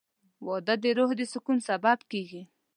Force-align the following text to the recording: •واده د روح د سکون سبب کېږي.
•واده 0.45 0.75
د 0.83 0.85
روح 0.97 1.11
د 1.19 1.21
سکون 1.33 1.57
سبب 1.67 1.99
کېږي. 2.11 2.41